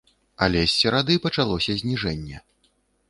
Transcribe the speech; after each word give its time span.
Але 0.45 0.61
з 0.63 0.71
серады 0.77 1.17
пачалося 1.25 1.77
зніжэнне. 1.83 2.37